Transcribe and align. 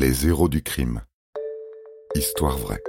Les 0.00 0.26
héros 0.26 0.48
du 0.48 0.62
crime. 0.62 1.02
Histoire 2.14 2.56
vraie. 2.56 2.82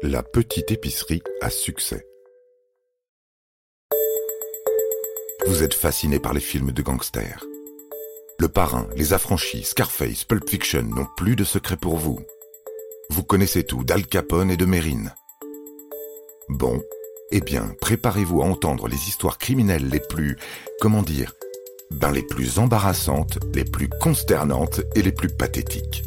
La 0.00 0.22
petite 0.22 0.70
épicerie 0.70 1.22
à 1.42 1.50
succès. 1.50 2.06
Vous 5.46 5.62
êtes 5.62 5.74
fasciné 5.74 6.18
par 6.20 6.32
les 6.32 6.40
films 6.40 6.72
de 6.72 6.80
gangsters. 6.80 7.44
Le 8.38 8.48
Parrain, 8.48 8.88
Les 8.96 9.12
Affranchis, 9.12 9.64
Scarface, 9.64 10.24
Pulp 10.24 10.48
Fiction 10.48 10.84
n'ont 10.84 11.08
plus 11.18 11.36
de 11.36 11.44
secret 11.44 11.76
pour 11.76 11.98
vous. 11.98 12.18
Vous 13.10 13.22
connaissez 13.22 13.64
tout 13.64 13.84
d'Al 13.84 14.06
Capone 14.06 14.50
et 14.50 14.56
de 14.56 14.64
Mérine. 14.64 15.12
Bon, 16.48 16.82
eh 17.30 17.42
bien, 17.42 17.74
préparez-vous 17.82 18.40
à 18.40 18.46
entendre 18.46 18.88
les 18.88 19.06
histoires 19.06 19.36
criminelles 19.36 19.90
les 19.90 20.00
plus, 20.00 20.38
comment 20.80 21.02
dire, 21.02 21.34
ben 21.90 22.12
les 22.12 22.22
plus 22.22 22.58
embarrassantes, 22.58 23.38
les 23.54 23.64
plus 23.64 23.88
consternantes 23.88 24.80
et 24.94 25.02
les 25.02 25.12
plus 25.12 25.28
pathétiques. 25.28 26.04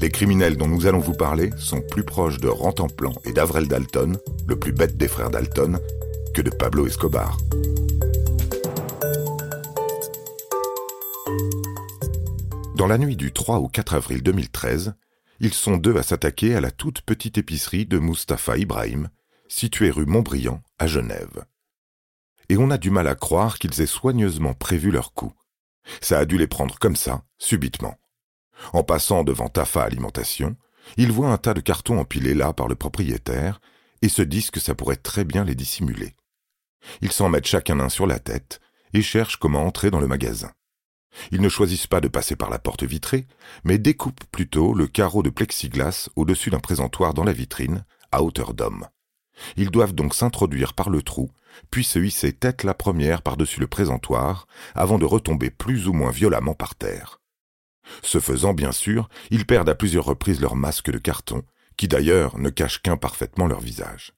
Les 0.00 0.10
criminels 0.10 0.56
dont 0.56 0.68
nous 0.68 0.86
allons 0.86 0.98
vous 0.98 1.14
parler 1.14 1.50
sont 1.58 1.80
plus 1.80 2.04
proches 2.04 2.38
de 2.38 2.48
Rantanplan 2.48 3.12
et 3.24 3.32
d'Avrel 3.32 3.68
Dalton, 3.68 4.16
le 4.46 4.58
plus 4.58 4.72
bête 4.72 4.96
des 4.96 5.08
frères 5.08 5.30
Dalton, 5.30 5.78
que 6.32 6.42
de 6.42 6.50
Pablo 6.50 6.86
Escobar. 6.86 7.36
Dans 12.76 12.86
la 12.86 12.96
nuit 12.96 13.16
du 13.16 13.30
3 13.30 13.58
au 13.58 13.68
4 13.68 13.94
avril 13.94 14.22
2013, 14.22 14.94
ils 15.40 15.52
sont 15.52 15.76
deux 15.76 15.96
à 15.96 16.02
s'attaquer 16.02 16.54
à 16.54 16.62
la 16.62 16.70
toute 16.70 17.02
petite 17.02 17.36
épicerie 17.36 17.84
de 17.84 17.98
Mustapha 17.98 18.56
Ibrahim, 18.56 19.10
située 19.48 19.90
rue 19.90 20.06
Montbriand, 20.06 20.62
à 20.78 20.86
Genève. 20.86 21.44
Et 22.50 22.56
on 22.56 22.72
a 22.72 22.78
du 22.78 22.90
mal 22.90 23.06
à 23.06 23.14
croire 23.14 23.60
qu'ils 23.60 23.80
aient 23.80 23.86
soigneusement 23.86 24.54
prévu 24.54 24.90
leur 24.90 25.14
coup. 25.14 25.32
Ça 26.00 26.18
a 26.18 26.24
dû 26.24 26.36
les 26.36 26.48
prendre 26.48 26.80
comme 26.80 26.96
ça, 26.96 27.22
subitement. 27.38 27.94
En 28.72 28.82
passant 28.82 29.22
devant 29.22 29.48
Tafa 29.48 29.84
Alimentation, 29.84 30.56
ils 30.96 31.12
voient 31.12 31.30
un 31.30 31.38
tas 31.38 31.54
de 31.54 31.60
cartons 31.60 32.00
empilés 32.00 32.34
là 32.34 32.52
par 32.52 32.66
le 32.66 32.74
propriétaire 32.74 33.60
et 34.02 34.08
se 34.08 34.22
disent 34.22 34.50
que 34.50 34.58
ça 34.58 34.74
pourrait 34.74 34.96
très 34.96 35.24
bien 35.24 35.44
les 35.44 35.54
dissimuler. 35.54 36.16
Ils 37.02 37.12
s'en 37.12 37.28
mettent 37.28 37.46
chacun 37.46 37.78
un 37.78 37.88
sur 37.88 38.08
la 38.08 38.18
tête 38.18 38.60
et 38.94 39.00
cherchent 39.00 39.36
comment 39.36 39.64
entrer 39.64 39.92
dans 39.92 40.00
le 40.00 40.08
magasin. 40.08 40.50
Ils 41.30 41.40
ne 41.40 41.48
choisissent 41.48 41.86
pas 41.86 42.00
de 42.00 42.08
passer 42.08 42.34
par 42.34 42.50
la 42.50 42.58
porte 42.58 42.82
vitrée, 42.82 43.28
mais 43.62 43.78
découpent 43.78 44.24
plutôt 44.32 44.74
le 44.74 44.88
carreau 44.88 45.22
de 45.22 45.30
plexiglas 45.30 46.08
au-dessus 46.16 46.50
d'un 46.50 46.58
présentoir 46.58 47.14
dans 47.14 47.24
la 47.24 47.32
vitrine, 47.32 47.84
à 48.10 48.24
hauteur 48.24 48.54
d'homme. 48.54 48.88
Ils 49.56 49.70
doivent 49.70 49.94
donc 49.94 50.14
s'introduire 50.14 50.74
par 50.74 50.90
le 50.90 51.02
trou, 51.02 51.30
puis 51.70 51.84
se 51.84 51.98
hisser 51.98 52.32
tête 52.32 52.64
la 52.64 52.74
première 52.74 53.22
par-dessus 53.22 53.60
le 53.60 53.66
présentoir, 53.66 54.46
avant 54.74 54.98
de 54.98 55.04
retomber 55.04 55.50
plus 55.50 55.88
ou 55.88 55.92
moins 55.92 56.10
violemment 56.10 56.54
par 56.54 56.74
terre. 56.74 57.20
Ce 58.02 58.20
faisant, 58.20 58.54
bien 58.54 58.72
sûr, 58.72 59.08
ils 59.30 59.46
perdent 59.46 59.68
à 59.68 59.74
plusieurs 59.74 60.04
reprises 60.04 60.40
leur 60.40 60.56
masque 60.56 60.90
de 60.90 60.98
carton, 60.98 61.42
qui 61.76 61.88
d'ailleurs 61.88 62.38
ne 62.38 62.50
cache 62.50 62.82
qu'imparfaitement 62.82 63.46
leur 63.46 63.60
visage. 63.60 64.12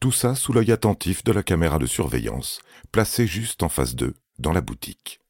Tout 0.00 0.12
ça 0.12 0.34
sous 0.34 0.52
l'œil 0.52 0.72
attentif 0.72 1.22
de 1.24 1.32
la 1.32 1.42
caméra 1.42 1.78
de 1.78 1.86
surveillance, 1.86 2.60
placée 2.90 3.26
juste 3.26 3.62
en 3.62 3.68
face 3.68 3.94
d'eux, 3.94 4.14
dans 4.38 4.52
la 4.52 4.60
boutique. 4.60 5.20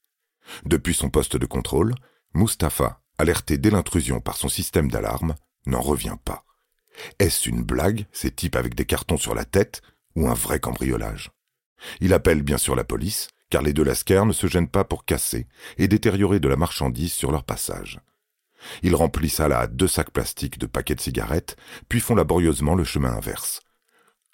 Depuis 0.64 0.94
son 0.94 1.10
poste 1.10 1.36
de 1.36 1.46
contrôle, 1.46 1.94
Mustapha, 2.34 3.00
alerté 3.18 3.58
dès 3.58 3.70
l'intrusion 3.70 4.20
par 4.20 4.36
son 4.36 4.48
système 4.48 4.90
d'alarme, 4.90 5.34
n'en 5.66 5.80
revient 5.80 6.16
pas. 6.24 6.44
Est-ce 7.18 7.48
une 7.48 7.62
blague, 7.62 8.06
ces 8.12 8.30
types 8.30 8.56
avec 8.56 8.74
des 8.74 8.86
cartons 8.86 9.16
sur 9.16 9.34
la 9.34 9.44
tête, 9.44 9.82
ou 10.16 10.28
un 10.28 10.34
vrai 10.34 10.60
cambriolage 10.60 11.30
Il 12.00 12.12
appelle 12.12 12.42
bien 12.42 12.58
sûr 12.58 12.76
la 12.76 12.84
police, 12.84 13.28
car 13.50 13.62
les 13.62 13.72
deux 13.72 13.84
lascars 13.84 14.26
ne 14.26 14.32
se 14.32 14.46
gênent 14.46 14.68
pas 14.68 14.84
pour 14.84 15.04
casser 15.04 15.46
et 15.76 15.88
détériorer 15.88 16.40
de 16.40 16.48
la 16.48 16.56
marchandise 16.56 17.12
sur 17.12 17.32
leur 17.32 17.44
passage. 17.44 18.00
Ils 18.82 18.94
remplissent 18.94 19.40
à 19.40 19.48
la 19.48 19.66
deux 19.66 19.88
sacs 19.88 20.10
plastiques 20.10 20.58
de 20.58 20.66
paquets 20.66 20.94
de 20.94 21.00
cigarettes, 21.00 21.56
puis 21.88 22.00
font 22.00 22.14
laborieusement 22.14 22.74
le 22.74 22.84
chemin 22.84 23.12
inverse. 23.12 23.60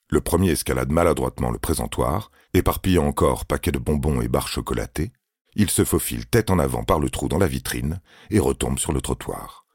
Le 0.08 0.20
premier 0.20 0.50
escalade 0.50 0.92
maladroitement 0.92 1.50
le 1.50 1.58
présentoir, 1.58 2.30
éparpillant 2.54 3.06
encore 3.06 3.46
paquets 3.46 3.72
de 3.72 3.78
bonbons 3.78 4.20
et 4.20 4.28
barres 4.28 4.48
chocolatées. 4.48 5.12
Il 5.54 5.70
se 5.70 5.84
faufile 5.84 6.26
tête 6.26 6.50
en 6.50 6.58
avant 6.58 6.84
par 6.84 7.00
le 7.00 7.10
trou 7.10 7.28
dans 7.28 7.38
la 7.38 7.48
vitrine 7.48 8.00
et 8.30 8.38
retombe 8.38 8.78
sur 8.78 8.92
le 8.92 9.00
trottoir. 9.00 9.66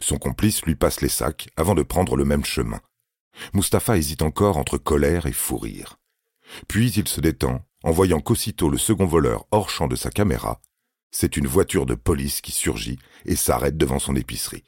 Son 0.00 0.18
complice 0.18 0.62
lui 0.62 0.74
passe 0.74 1.00
les 1.00 1.08
sacs 1.08 1.50
avant 1.56 1.74
de 1.74 1.82
prendre 1.82 2.16
le 2.16 2.24
même 2.24 2.44
chemin. 2.44 2.80
Mustapha 3.52 3.96
hésite 3.96 4.22
encore 4.22 4.56
entre 4.56 4.78
colère 4.78 5.26
et 5.26 5.32
fou 5.32 5.58
rire. 5.58 5.98
Puis 6.68 6.92
il 6.92 7.08
se 7.08 7.20
détend 7.20 7.64
en 7.82 7.92
voyant 7.92 8.20
qu'aussitôt 8.20 8.68
le 8.68 8.78
second 8.78 9.06
voleur 9.06 9.46
hors 9.50 9.70
champ 9.70 9.88
de 9.88 9.96
sa 9.96 10.10
caméra, 10.10 10.60
c'est 11.10 11.36
une 11.36 11.46
voiture 11.46 11.86
de 11.86 11.94
police 11.94 12.40
qui 12.40 12.52
surgit 12.52 12.98
et 13.24 13.36
s'arrête 13.36 13.76
devant 13.76 13.98
son 13.98 14.14
épicerie. 14.14 14.64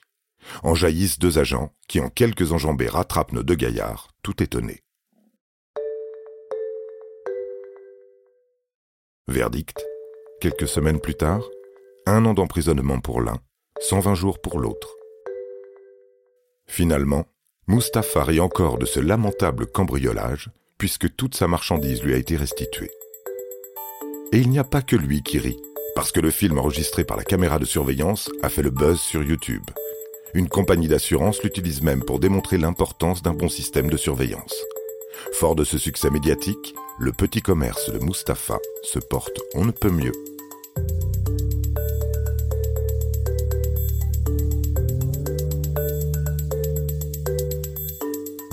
En 0.63 0.75
jaillissent 0.75 1.19
deux 1.19 1.39
agents 1.39 1.73
qui 1.89 2.01
en 2.01 2.09
quelques 2.09 2.53
enjambées 2.53 2.89
rattrapent 2.89 3.33
nos 3.33 3.45
deux 3.45 3.55
gaillards, 3.55 4.13
tout 4.23 4.43
étonnés. 4.43 4.83
Verdict, 9.29 9.87
quelques 10.41 10.67
semaines 10.67 11.01
plus 11.01 11.15
tard, 11.15 11.43
un 12.07 12.25
an 12.25 12.35
d'emprisonnement 12.35 12.99
pour 12.99 13.21
l'un, 13.21 13.39
120 13.81 14.15
jours 14.15 14.41
pour 14.41 14.59
l'autre. 14.59 14.97
Finalement, 16.67 17.27
Mustapha 17.69 18.25
rit 18.25 18.41
encore 18.41 18.77
de 18.77 18.87
ce 18.87 18.99
lamentable 18.99 19.67
cambriolage, 19.67 20.51
puisque 20.79 21.15
toute 21.15 21.37
sa 21.37 21.47
marchandise 21.47 22.03
lui 22.03 22.13
a 22.13 22.17
été 22.17 22.37
restituée. 22.37 22.91
Et 24.33 24.39
il 24.39 24.51
n'y 24.51 24.59
a 24.59 24.65
pas 24.65 24.83
que 24.83 24.97
lui 24.97 25.23
qui 25.23 25.39
rit, 25.39 25.61
parce 25.95 26.11
que 26.11 26.19
le 26.19 26.33
film 26.33 26.59
enregistré 26.59 27.05
par 27.05 27.17
la 27.17 27.23
caméra 27.23 27.61
de 27.61 27.65
surveillance 27.65 28.31
a 28.43 28.49
fait 28.49 28.63
le 28.63 28.71
buzz 28.71 29.01
sur 29.01 29.23
YouTube. 29.23 29.63
Une 30.35 30.49
compagnie 30.49 30.89
d'assurance 30.89 31.43
l'utilise 31.45 31.83
même 31.83 32.03
pour 32.03 32.19
démontrer 32.19 32.59
l'importance 32.59 33.23
d'un 33.23 33.35
bon 33.35 33.49
système 33.49 33.91
de 33.91 33.97
surveillance. 33.97 34.57
Fort 35.35 35.55
de 35.55 35.63
ce 35.63 35.79
succès 35.79 36.11
médiatique, 36.11 36.75
le 36.99 37.13
petit 37.13 37.43
commerce 37.43 37.91
de 37.93 38.01
Mustapha 38.01 38.59
se 38.83 38.99
porte 38.99 39.39
on 39.55 39.65
ne 39.65 39.71
peut 39.71 39.91
mieux. 39.91 40.13